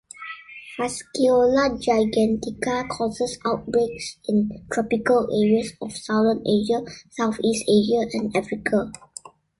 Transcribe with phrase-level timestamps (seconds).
[0.75, 6.81] "Fasciola gigantica" causes outbreaks in tropical areas of southern Asia,
[7.11, 8.91] Southeast Asia, and Africa.